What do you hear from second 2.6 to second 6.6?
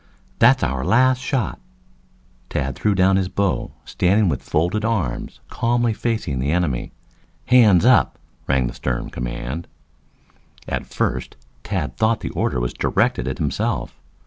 threw down his bow, standing with folded arms calmly facing the